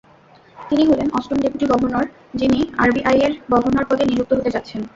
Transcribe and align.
তিনি 0.69 0.83
হলেন 0.85 1.07
অষ্টম 1.13 1.37
ডেপুটি 1.41 1.65
গভর্নর, 1.65 2.05
যিনি 2.35 2.59
আরবিআইয়ের 2.77 3.33
গভর্নর 3.53 3.85
পদে 3.89 4.03
নিযুক্ত 4.05 4.31
হতে 4.33 4.53
যাচ্ছেন। 4.55 4.81